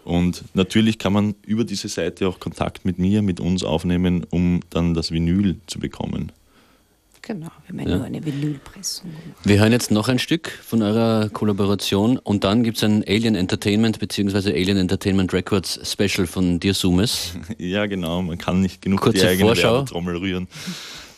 Und 0.03 0.43
natürlich 0.53 0.99
kann 0.99 1.13
man 1.13 1.35
über 1.45 1.63
diese 1.63 1.87
Seite 1.87 2.27
auch 2.27 2.39
Kontakt 2.39 2.85
mit 2.85 2.99
mir, 2.99 3.21
mit 3.21 3.39
uns 3.39 3.63
aufnehmen, 3.63 4.25
um 4.29 4.59
dann 4.69 4.93
das 4.93 5.11
Vinyl 5.11 5.57
zu 5.67 5.79
bekommen. 5.79 6.31
genau, 7.21 7.47
wir 7.67 7.79
haben 7.79 7.89
ja 7.89 7.95
nur 7.97 8.05
eine 8.05 8.25
Vinylpressung. 8.25 9.11
Wir 9.45 9.59
hören 9.59 9.71
jetzt 9.71 9.91
noch 9.91 10.09
ein 10.09 10.19
Stück 10.19 10.49
von 10.49 10.81
eurer 10.81 11.29
Kollaboration 11.29 12.17
und 12.17 12.43
dann 12.43 12.63
gibt 12.63 12.77
es 12.77 12.83
ein 12.83 13.03
Alien 13.07 13.35
Entertainment 13.35 13.97
bzw. 13.99 14.51
Alien 14.51 14.77
Entertainment 14.77 15.31
Records 15.31 15.79
Special 15.89 16.27
von 16.27 16.59
dir, 16.59 16.73
Sumes. 16.73 17.33
Ja, 17.57 17.85
genau, 17.85 18.21
man 18.21 18.37
kann 18.37 18.61
nicht 18.61 18.81
genug 18.81 19.01
Kurze 19.01 19.19
die 19.19 19.25
eigene 19.25 19.47
Vorschau. 19.47 19.73
Werbetrommel 19.75 20.17
rühren. 20.17 20.47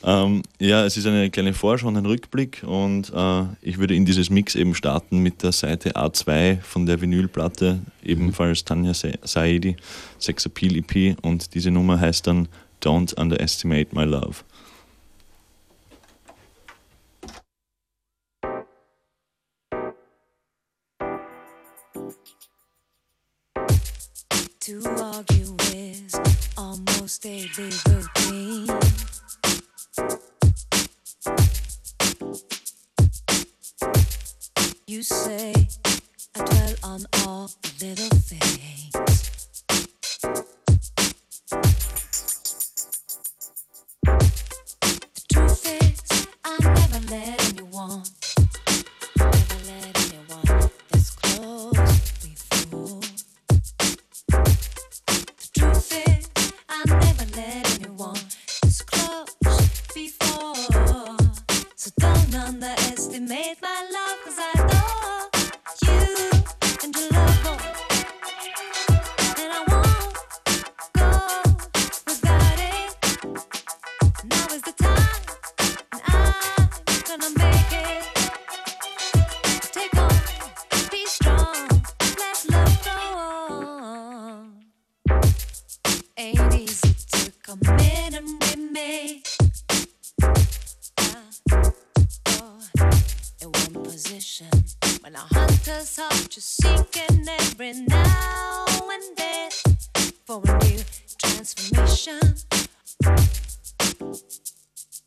Ähm, 0.08 0.44
ja, 0.60 0.86
es 0.86 0.98
ist 0.98 1.08
eine 1.08 1.32
kleine 1.32 1.54
Vorschau 1.54 1.88
und 1.88 1.98
ein 1.98 2.06
Rückblick 2.06 2.62
und 2.64 3.12
äh, 3.12 3.44
ich 3.64 3.80
würde 3.80 3.96
in 3.96 4.06
dieses 4.06 4.30
Mix 4.30 4.54
eben 4.54 4.76
starten 4.76 5.18
mit 5.18 5.42
der 5.42 5.52
Seite 5.52 5.96
A2 5.96 6.62
von 6.62 6.86
der 6.86 7.02
Vinylplatte, 7.02 7.80
ebenfalls 8.04 8.64
Tanja 8.64 8.94
Sa- 8.94 9.10
Saidi, 9.24 9.76
Sex 10.20 10.46
Appeal 10.46 10.76
EP 10.76 11.18
und 11.24 11.56
diese 11.56 11.72
Nummer 11.72 12.00
heißt 12.00 12.28
dann 12.28 12.48
Don't 12.84 13.16
Underestimate 13.20 13.88
My 13.96 14.04
Love. 14.04 14.36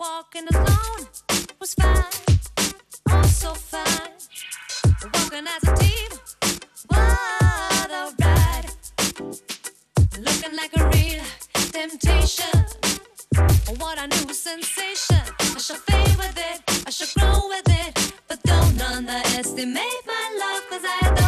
Walking 0.01 0.47
alone 0.55 1.09
was 1.59 1.75
fine, 1.75 2.05
oh 3.11 3.23
so 3.23 3.53
fine. 3.53 4.13
Walking 5.13 5.45
as 5.49 5.69
a 5.69 5.75
team, 5.75 6.11
what 6.87 7.91
a 7.91 8.15
ride. 8.21 8.67
Looking 10.21 10.57
like 10.57 10.77
a 10.77 10.89
real 10.91 11.25
temptation. 11.73 12.65
What 13.79 13.99
a 13.99 14.07
new 14.07 14.33
sensation. 14.33 15.21
I 15.41 15.59
shall 15.59 15.77
fade 15.77 16.17
with 16.17 16.39
it, 16.39 16.87
I 16.87 16.91
shall 16.91 17.09
grow 17.19 17.49
with 17.49 17.69
it. 17.69 18.13
But 18.29 18.41
don't 18.45 18.81
underestimate 18.81 20.03
my 20.07 20.39
love, 20.39 20.63
cause 20.71 20.85
I 20.85 21.09
adore 21.09 21.28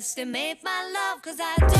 underestimate 0.00 0.64
my 0.64 0.90
love, 0.94 1.20
cause 1.22 1.38
I 1.38 1.54
adore 1.56 1.79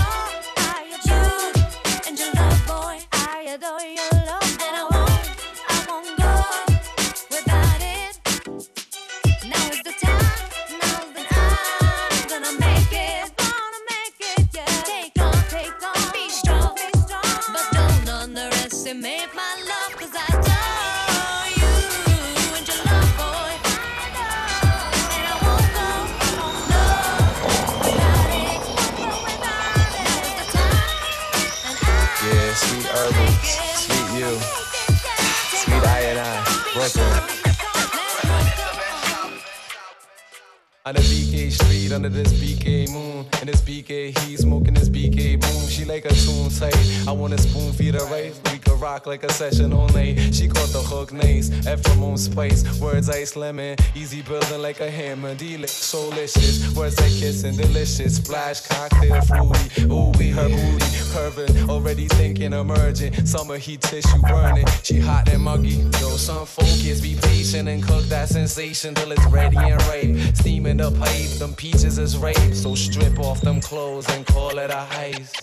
On 40.90 40.96
the 40.96 41.02
BK 41.02 41.52
street, 41.52 41.92
under 41.92 42.08
this 42.08 42.32
BK 42.32 42.90
moon, 42.90 43.24
and 43.38 43.48
this 43.48 43.60
BK 43.60 44.18
heat, 44.18 44.40
smoking 44.40 44.74
this 44.74 44.88
BK 44.88 45.40
boom. 45.40 45.68
She 45.68 45.84
like 45.84 46.04
a 46.04 46.08
tune 46.08 46.50
tight. 46.50 46.74
I 47.06 47.12
wanna 47.12 47.38
spoon 47.38 47.72
feed 47.72 47.94
her 47.94 48.04
right. 48.06 48.34
We 48.50 48.58
could 48.58 48.80
rock 48.80 49.06
like 49.06 49.22
a 49.22 49.32
session 49.32 49.72
all 49.72 49.88
night. 49.90 50.34
She 50.34 50.48
caught 50.48 50.70
the 50.70 50.80
hook, 50.80 51.12
nice. 51.12 51.48
After 51.64 51.94
moon 51.94 52.16
spice, 52.18 52.80
words 52.80 53.08
ice 53.08 53.36
lemon, 53.36 53.76
easy 53.94 54.22
building 54.22 54.60
like 54.60 54.80
a 54.80 54.90
hammer. 54.90 55.36
Delicious, 55.36 55.70
so 55.70 56.10
delicious. 56.10 56.74
Words 56.74 56.98
like 57.00 57.12
kissing, 57.12 57.56
delicious. 57.56 58.16
Splash 58.16 58.62
cocktail 58.66 59.20
fruity. 59.20 59.82
Ooh, 59.82 60.10
we 60.18 60.30
her 60.30 60.48
booty 60.48 60.86
curving. 61.12 61.70
Already 61.70 62.08
thinking 62.08 62.52
emerging. 62.52 63.26
Summer 63.26 63.58
heat 63.58 63.80
tissue 63.80 64.22
burning. 64.22 64.66
She 64.82 64.98
hot 64.98 65.28
and 65.28 65.42
muggy. 65.42 65.86
Yo, 66.00 66.16
some 66.16 66.46
focus, 66.46 67.00
be 67.00 67.14
patient 67.14 67.68
and 67.68 67.80
cook 67.80 68.02
that 68.06 68.28
sensation 68.28 68.92
till 68.92 69.12
it's 69.12 69.26
ready 69.26 69.56
and 69.56 69.80
ripe. 69.82 70.34
Steaming 70.34 70.79
the 70.80 70.90
pipe, 70.98 71.30
them 71.38 71.52
peaches 71.54 71.98
is 71.98 72.16
ripe. 72.16 72.54
So 72.54 72.74
strip 72.74 73.18
off 73.18 73.40
them 73.42 73.60
clothes 73.60 74.08
and 74.10 74.26
call 74.26 74.58
it 74.58 74.70
a 74.70 74.86
heist. 74.90 75.36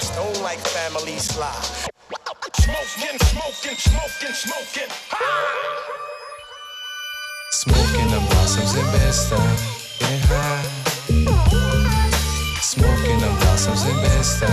Stone 0.00 0.42
like 0.42 0.58
family 0.58 1.18
slide. 1.18 1.90
Smoking, 2.54 3.18
smoking, 3.18 3.76
smoking, 3.76 4.34
smoking. 4.34 4.90
Smoking 7.50 8.08
the 8.14 8.20
blossoms 8.30 8.74
in 8.76 8.86
Vista. 8.92 9.36
Get 9.98 10.24
high. 10.30 10.64
Smoking 12.60 13.18
the 13.18 13.30
blossoms 13.40 13.84
in 13.90 13.96
Vista. 14.04 14.50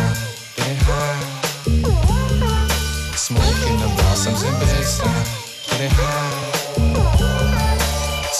Get 0.55 0.77
high. 0.87 1.21
Smoking 3.15 3.77
the 3.77 3.89
blossoms 3.97 4.41
in 4.43 4.53
Vista. 4.65 5.09
Get 5.77 5.91
high. 5.91 6.58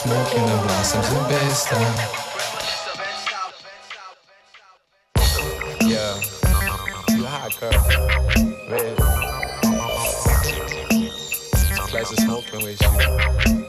Smoking 0.10 0.45
the 0.48 0.58
blossoms 0.63 1.10
in 1.12 1.24
Vista. 1.30 1.78
Yeah. 5.86 6.15
You 7.15 7.26
hot, 7.26 7.54
girl. 7.60 7.80
Red. 8.72 8.98
Pleasure 11.89 12.15
smoking 12.15 12.63
with 12.63 12.82
you. 12.82 13.68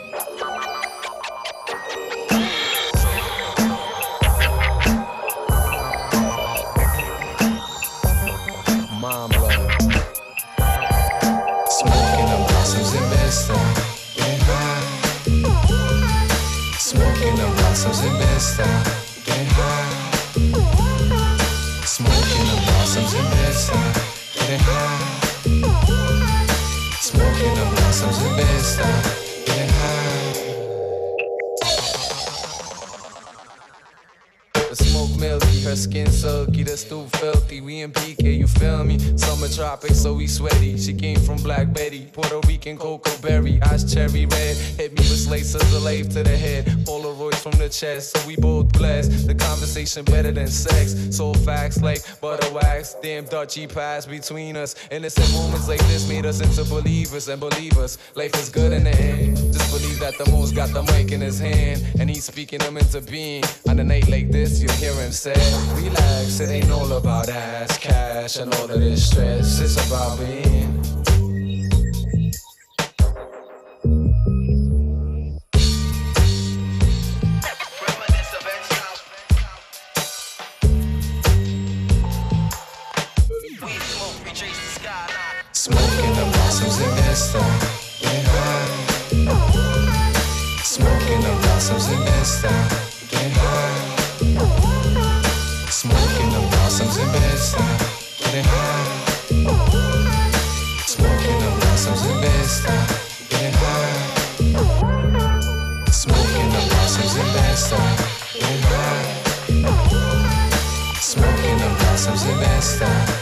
The 17.91 17.97
blossoms 17.97 18.05
in 18.05 18.13
Vista. 18.19 18.65
Get 19.27 19.47
high. 19.53 20.11
Smoking 21.85 22.47
the 22.47 22.57
blossoms 22.67 23.15
in 23.15 23.25
Vista. 23.25 23.79
Get 24.47 24.61
high. 24.61 25.21
Smoking 27.01 27.55
the 27.55 27.65
blossoms 27.75 28.19
in 28.23 28.37
Vista. 28.37 28.89
Get 29.47 29.71
high. 29.71 30.51
The 34.71 34.77
smoke 34.77 35.19
milky, 35.19 35.63
her 35.63 35.75
skin 35.75 36.07
silky, 36.07 36.63
the 36.63 36.77
stoop 36.77 37.11
filthy. 37.17 37.61
We 37.61 37.81
in 37.81 37.91
PK, 37.91 38.39
you 38.39 38.47
feel 38.47 38.85
me? 38.85 39.01
Summer 39.19 39.49
tropics, 39.49 39.99
so 40.01 40.15
we 40.15 40.29
sweaty. 40.29 40.79
She 40.79 40.95
came 40.95 41.19
from 41.19 41.39
Black 41.39 41.73
Betty, 41.73 42.07
Puerto 42.13 42.39
Rican 42.47 42.79
cocoa 42.79 43.17
berry, 43.21 43.61
eyes 43.63 43.93
cherry 43.93 44.27
red. 44.27 44.57
Hit 44.79 44.93
me 44.93 44.99
with 44.99 45.19
slates 45.19 45.57
of 45.57 45.69
the 45.73 45.81
lave 45.81 46.09
to 46.11 46.23
the 46.23 46.37
head, 46.37 46.67
Polaroids 46.87 47.20
from 47.41 47.53
the 47.53 47.69
chest, 47.69 48.17
so 48.17 48.27
we 48.27 48.37
both 48.37 48.73
blessed. 48.73 49.27
The 49.27 49.35
conversation 49.35 50.05
better 50.05 50.31
than 50.31 50.47
sex, 50.47 50.95
so 51.11 51.33
facts 51.33 51.83
like 51.83 52.03
butter 52.21 52.53
wax. 52.53 52.95
Damn 53.03 53.25
Dutchy 53.25 53.67
pass 53.67 54.07
between 54.07 54.57
us. 54.57 54.75
Innocent 54.91 55.33
moments 55.33 55.69
like 55.69 55.81
this 55.87 56.09
made 56.09 56.27
us 56.27 56.41
into 56.41 56.69
believers 56.69 57.29
and 57.29 57.41
believers. 57.41 57.99
Life 58.15 58.35
is 58.37 58.49
good 58.51 58.73
in 58.73 58.85
the 58.85 58.95
end. 58.95 59.37
Just 59.37 59.73
believe 59.73 59.99
that 60.01 60.19
the 60.19 60.31
most 60.31 60.55
got 60.55 60.71
the 60.71 60.83
mic 60.83 61.13
in 61.13 61.21
his 61.21 61.39
hand, 61.39 61.85
and 61.99 62.11
he's 62.11 62.25
speaking 62.25 62.59
them 62.59 62.77
into 62.77 63.01
being. 63.01 63.43
On 63.69 63.79
a 63.79 63.85
night 63.85 64.09
like 64.09 64.31
this, 64.31 64.61
you 64.63 64.69
hear 64.73 64.93
him 64.95 65.13
say, 65.13 65.35
Relax, 65.75 66.41
it 66.41 66.51
ain't 66.51 66.71
all 66.71 66.93
about 66.93 67.29
ass, 67.29 67.79
cash, 67.79 68.37
and 68.37 68.53
all 68.55 68.71
of 68.71 68.81
this 68.81 69.11
stress. 69.11 69.61
It's 69.61 69.87
about 69.87 70.19
being. 70.19 70.80
High. 97.55 97.79
Smoking 100.87 101.39
the 101.39 101.51
blossoms 101.61 102.03
in 102.07 102.21
Vista. 102.21 102.75
Get 103.29 103.55
high. 103.55 104.41
Smoking 105.91 106.49
blossoms 106.69 107.17
in 107.17 107.27
high. 108.71 109.07
Smoking 111.01 111.59
blossoms 111.79 112.25
in. 112.41 113.20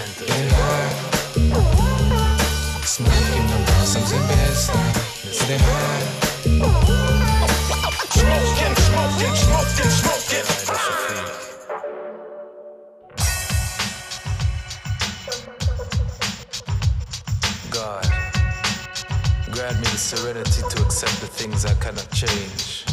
Accept 21.01 21.21
the 21.21 21.29
things 21.29 21.65
I 21.65 21.75
cannot 21.75 22.11
change, 22.11 22.85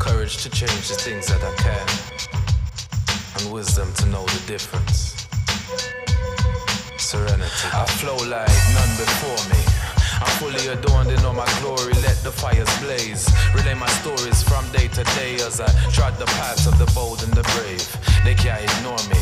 courage 0.00 0.42
to 0.44 0.48
change 0.48 0.88
the 0.88 0.96
things 0.96 1.26
that 1.26 1.44
I 1.44 1.52
can, 1.60 1.86
and 3.36 3.52
wisdom 3.52 3.92
to 4.00 4.06
know 4.06 4.24
the 4.24 4.40
difference. 4.46 5.12
Serenity. 6.96 7.68
I 7.76 7.84
flow 8.00 8.16
like 8.24 8.48
none 8.72 8.92
before 8.96 9.40
me. 9.52 9.60
I'm 10.24 10.32
fully 10.40 10.72
adorned 10.72 11.12
in 11.12 11.20
all 11.26 11.34
my 11.34 11.44
glory. 11.60 11.92
Let 12.00 12.16
the 12.24 12.32
fires 12.32 12.72
blaze. 12.80 13.28
Relay 13.54 13.74
my 13.74 13.92
stories 14.00 14.42
from 14.42 14.64
day 14.72 14.88
to 14.88 15.04
day 15.20 15.34
as 15.44 15.60
I 15.60 15.68
trot 15.92 16.18
the 16.18 16.24
paths 16.40 16.66
of 16.66 16.78
the 16.78 16.90
bold 16.96 17.22
and 17.22 17.32
the 17.34 17.44
brave. 17.60 17.84
They 18.24 18.32
can't 18.34 18.64
ignore 18.64 19.04
me. 19.12 19.20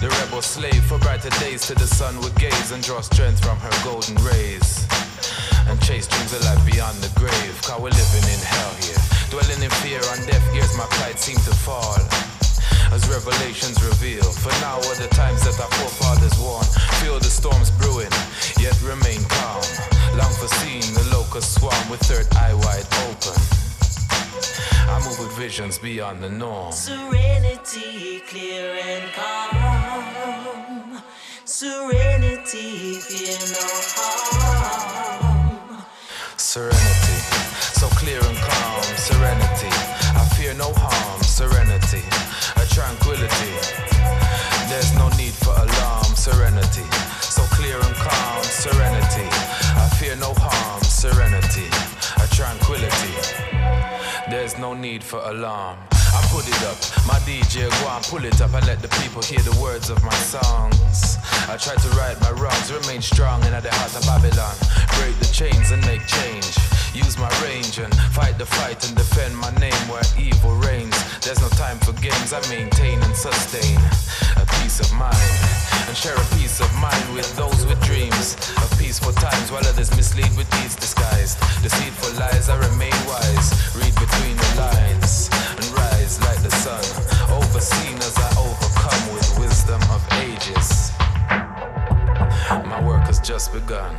The 0.00 0.08
rebel 0.24 0.40
slave 0.40 0.84
for 0.84 0.96
brighter 0.96 1.28
days 1.36 1.66
to 1.66 1.74
the 1.74 1.86
sun 1.86 2.18
would 2.22 2.34
gaze 2.36 2.72
and 2.72 2.82
draw 2.82 3.02
strength 3.02 3.44
from 3.44 3.58
her 3.58 3.76
golden 3.84 4.16
rays 4.24 4.88
and 5.70 5.80
chase 5.82 6.06
dreams 6.06 6.32
of 6.34 6.42
life 6.44 6.64
beyond 6.66 6.98
the 6.98 7.10
grave. 7.18 7.54
Cause 7.62 7.80
we're 7.80 7.94
living 7.94 8.26
in 8.26 8.40
hell 8.42 8.74
here. 8.82 8.98
Dwelling 9.30 9.62
in 9.62 9.70
fear 9.82 10.02
on 10.10 10.18
deaf 10.26 10.42
ears, 10.54 10.76
my 10.76 10.86
pride 10.98 11.18
seems 11.18 11.44
to 11.46 11.54
fall. 11.54 11.94
As 12.90 13.06
revelations 13.06 13.78
reveal, 13.78 14.24
for 14.24 14.50
now 14.60 14.82
are 14.82 14.98
the 14.98 15.06
times 15.14 15.46
that 15.46 15.54
our 15.62 15.70
forefathers 15.78 16.34
warn. 16.42 16.66
Feel 16.98 17.18
the 17.18 17.30
storms 17.30 17.70
brewing, 17.70 18.10
yet 18.58 18.74
remain 18.82 19.22
calm. 19.30 19.62
Long 20.18 20.34
for 20.34 20.50
seeing 20.58 20.90
the 20.92 21.06
locust 21.14 21.54
swarm 21.54 21.84
with 21.88 22.00
third 22.00 22.26
eye 22.34 22.54
wide 22.66 22.86
open. 23.06 23.38
I 24.90 24.98
move 25.06 25.18
with 25.22 25.32
visions 25.38 25.78
beyond 25.78 26.20
the 26.20 26.30
norm. 26.30 26.72
Serenity, 26.72 28.20
clear 28.26 28.74
and 28.74 29.06
calm. 29.14 31.02
Serenity, 31.44 32.98
fear 32.98 33.38
no 33.54 33.66
harm 33.94 34.59
serenity. 36.50 37.18
So 37.78 37.86
clear 37.94 38.18
and 38.18 38.36
calm, 38.36 38.82
serenity. 38.98 39.70
I 40.18 40.26
fear 40.34 40.52
no 40.52 40.72
harm, 40.74 41.22
serenity. 41.22 42.02
A 42.58 42.66
tranquility. 42.66 43.54
There's 44.66 44.92
no 44.98 45.10
need 45.10 45.30
for 45.30 45.54
alarm, 45.54 46.10
serenity. 46.18 46.82
So 47.22 47.42
clear 47.54 47.76
and 47.78 47.94
calm, 47.94 48.42
serenity. 48.42 49.28
I 49.78 49.86
fear 50.00 50.16
no 50.16 50.34
harm, 50.38 50.82
serenity. 50.82 51.70
A 52.18 52.26
tranquility. 52.34 53.14
There's 54.28 54.58
no 54.58 54.74
need 54.74 55.04
for 55.04 55.20
alarm. 55.30 55.78
I 55.92 56.20
put 56.34 56.48
it 56.48 56.62
up, 56.66 56.78
my 57.06 57.20
DJ 57.22 57.70
go 57.70 57.88
and 57.94 58.04
pull 58.06 58.24
it 58.24 58.40
up 58.42 58.52
and 58.54 58.66
let 58.66 58.82
the 58.82 58.88
people 58.98 59.22
hear 59.22 59.38
the 59.38 59.56
words 59.62 59.88
of 59.88 60.02
my 60.02 60.18
songs. 60.34 61.19
I 61.48 61.56
try 61.56 61.74
to 61.74 61.88
right 61.96 62.18
my 62.20 62.32
wrongs, 62.32 62.72
remain 62.72 63.00
strong 63.00 63.42
in 63.44 63.52
the 63.52 63.70
heart 63.72 63.94
of 63.96 64.02
Babylon. 64.04 64.54
Break 64.98 65.16
the 65.18 65.30
chains 65.32 65.70
and 65.70 65.80
make 65.86 66.04
change. 66.06 66.56
Use 66.94 67.16
my 67.18 67.30
range 67.42 67.78
and 67.78 67.92
fight 68.12 68.36
the 68.38 68.46
fight 68.46 68.82
and 68.88 68.96
defend 68.96 69.36
my 69.36 69.50
name 69.62 69.82
where 69.86 70.02
evil 70.18 70.54
reigns. 70.58 70.94
There's 71.20 71.40
no 71.40 71.48
time 71.54 71.78
for 71.78 71.92
games, 72.02 72.32
I 72.32 72.42
maintain 72.50 73.00
and 73.02 73.14
sustain 73.14 73.78
a 74.36 74.44
peace 74.60 74.80
of 74.80 74.92
mind. 74.98 75.30
And 75.86 75.96
share 75.96 76.14
a 76.14 76.26
peace 76.34 76.60
of 76.60 76.70
mind 76.78 77.14
with 77.14 77.30
those 77.36 77.66
with 77.66 77.80
dreams 77.82 78.34
of 78.58 78.70
peaceful 78.78 79.12
times 79.12 79.50
while 79.50 79.66
others 79.66 79.90
mislead 79.96 80.30
with 80.36 80.50
deeds 80.50 80.76
disguised. 80.76 81.38
Deceitful 81.62 82.18
lies, 82.18 82.48
I 82.48 82.58
remain 82.58 82.98
wise. 83.06 83.48
Read 83.74 83.94
between 83.94 84.36
the 84.36 84.50
lines 84.58 85.30
and 85.56 85.66
rise 85.78 86.20
like 86.26 86.42
the 86.42 86.50
sun. 86.50 86.82
Overseen 87.30 87.96
as 87.98 88.18
I 88.18 88.30
overcome 88.38 89.14
with 89.14 89.26
wisdom 89.38 89.82
of 89.90 90.02
ages. 90.26 90.90
My 92.50 92.84
work 92.84 93.02
has 93.02 93.20
just 93.20 93.52
begun. 93.52 93.96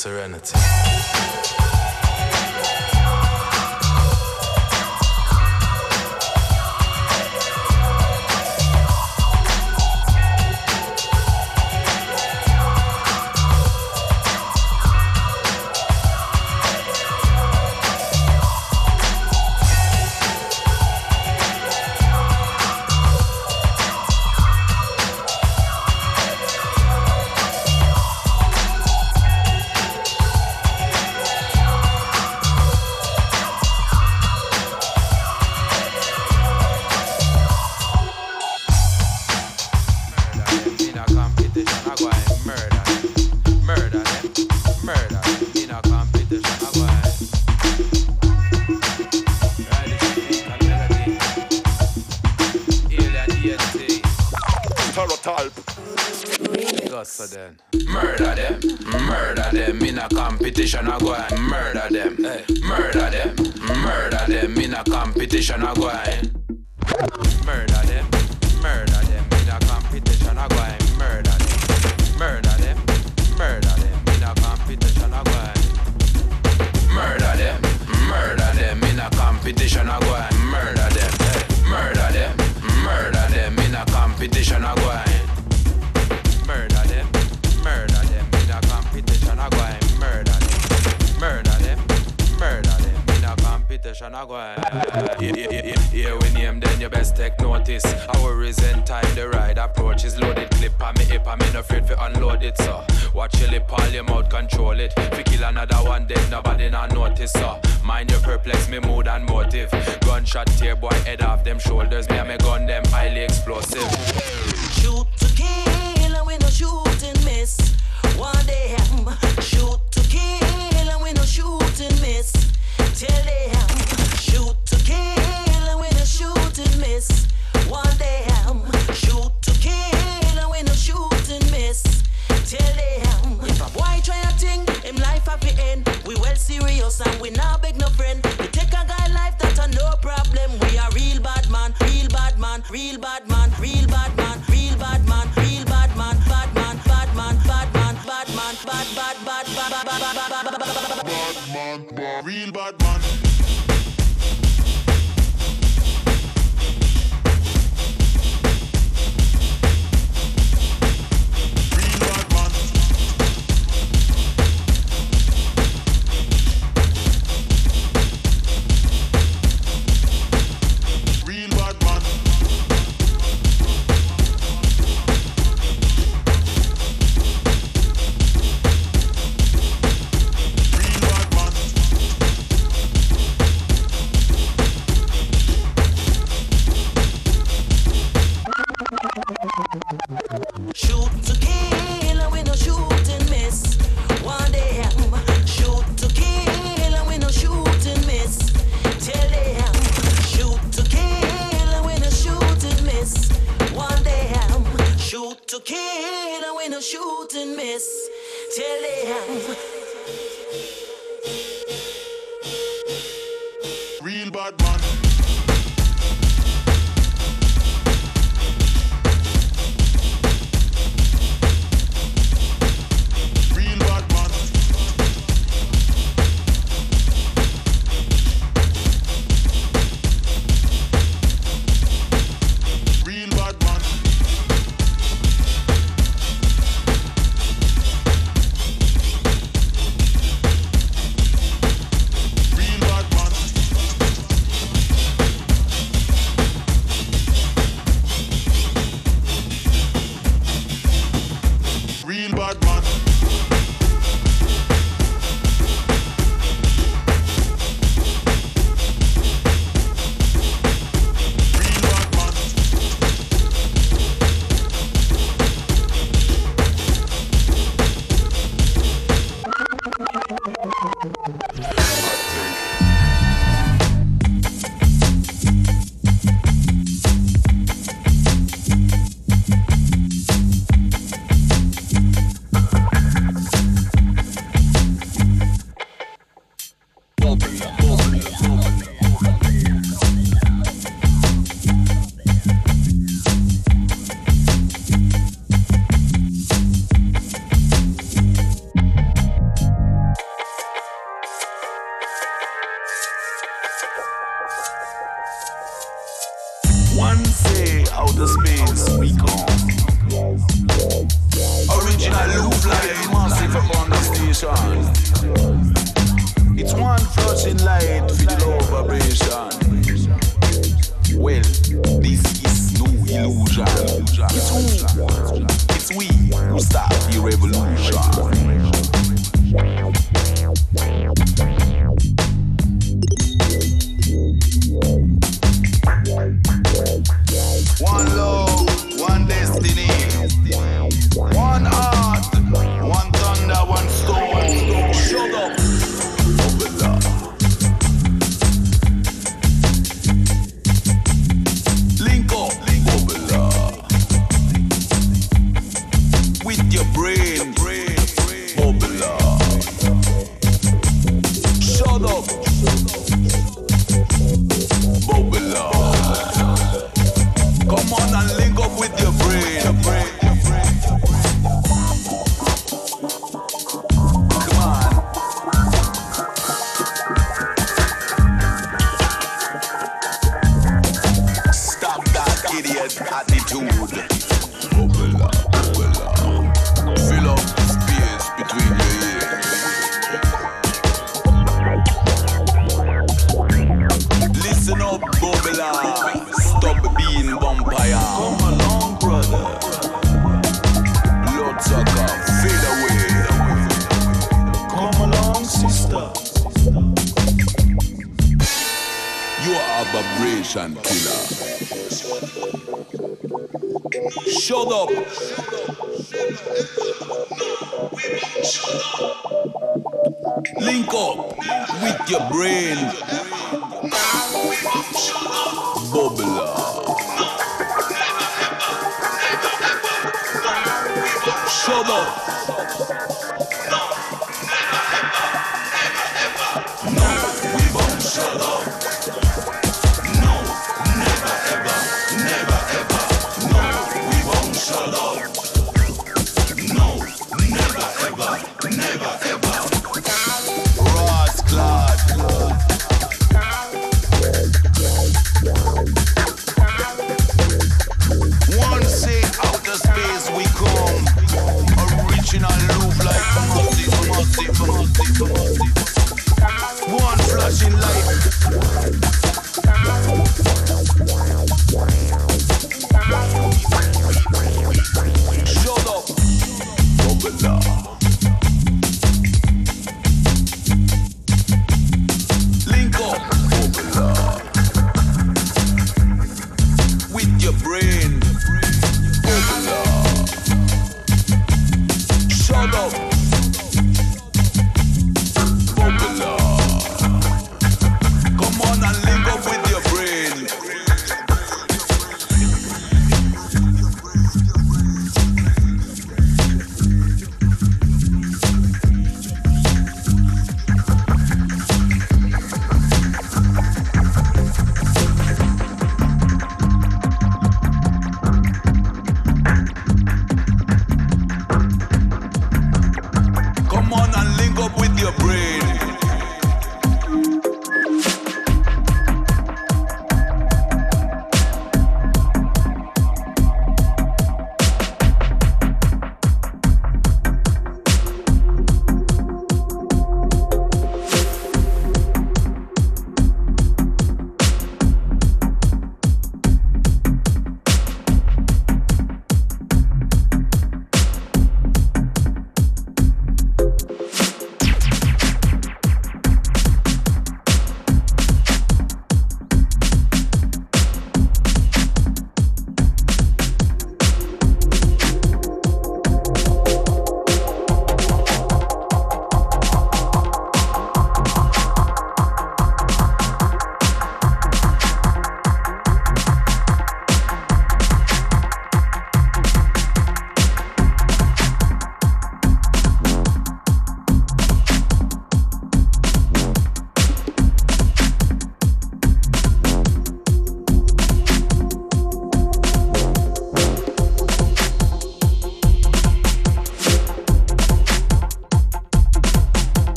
serenity. 0.00 0.69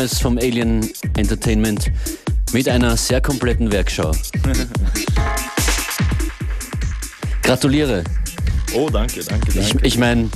Sumes 0.00 0.18
vom 0.18 0.38
Alien 0.38 0.88
Entertainment 1.18 1.90
mit 2.52 2.66
einer 2.70 2.96
sehr 2.96 3.20
kompletten 3.20 3.70
Werkschau. 3.70 4.12
Gratuliere. 7.42 8.04
Oh, 8.72 8.88
danke, 8.88 9.22
danke, 9.22 9.58
Ich, 9.58 9.68
danke. 9.68 9.86
ich 9.86 9.98
meine, 9.98 10.30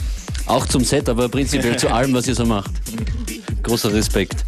auch 0.44 0.66
zum 0.66 0.84
Set, 0.84 1.08
aber 1.08 1.30
prinzipiell 1.30 1.78
zu 1.78 1.88
allem, 1.90 2.12
was 2.12 2.26
ihr 2.26 2.34
so 2.34 2.44
macht. 2.44 2.72
Großer 3.62 3.90
Respekt. 3.94 4.44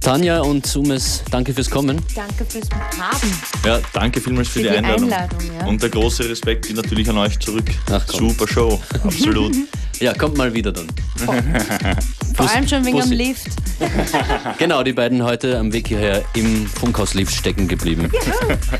Tanja 0.00 0.40
und 0.40 0.66
Sumes, 0.66 1.22
danke 1.30 1.52
fürs 1.52 1.68
Kommen. 1.68 2.00
Danke 2.14 2.46
fürs 2.46 2.70
Haben. 2.70 3.38
Ja, 3.66 3.80
danke 3.92 4.18
vielmals 4.20 4.48
für, 4.48 4.60
Für 4.60 4.62
die, 4.64 4.70
die 4.70 4.76
Einladung. 4.78 5.12
Einladung, 5.12 5.40
ja. 5.60 5.66
Und 5.66 5.82
der 5.82 5.90
große 5.90 6.26
Respekt 6.26 6.66
geht 6.68 6.76
natürlich 6.76 7.08
an 7.10 7.18
euch 7.18 7.38
zurück. 7.38 7.66
Ach, 7.90 8.02
komm. 8.06 8.30
Super 8.30 8.48
Show, 8.48 8.80
absolut. 9.04 9.54
Ja, 10.00 10.14
kommt 10.14 10.38
mal 10.38 10.54
wieder 10.54 10.72
dann. 10.72 10.86
Vor 12.34 12.50
allem 12.50 12.66
schon 12.68 12.84
wegen 12.84 12.96
Bussi. 12.98 13.10
dem 13.10 13.18
Lift. 13.18 13.48
Genau, 14.58 14.82
die 14.84 14.92
beiden 14.92 15.24
heute 15.24 15.58
am 15.58 15.72
Weg 15.72 15.88
hierher 15.88 16.22
im 16.34 16.66
Funkhauslift 16.66 17.34
stecken 17.34 17.66
geblieben. 17.66 18.10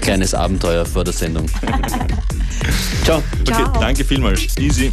Kleines 0.00 0.32
Abenteuer 0.32 0.86
vor 0.86 1.02
der 1.02 1.12
Sendung. 1.12 1.46
Ciao. 3.04 3.18
Okay, 3.40 3.52
Ciao. 3.52 3.80
danke 3.80 4.04
vielmals. 4.04 4.56
Easy. 4.58 4.92